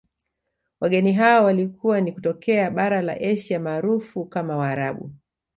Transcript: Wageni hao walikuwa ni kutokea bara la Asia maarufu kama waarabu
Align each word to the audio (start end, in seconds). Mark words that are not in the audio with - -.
Wageni 0.79 1.13
hao 1.13 1.43
walikuwa 1.45 2.01
ni 2.01 2.11
kutokea 2.11 2.71
bara 2.71 3.01
la 3.01 3.13
Asia 3.21 3.59
maarufu 3.59 4.25
kama 4.25 4.57
waarabu 4.57 5.11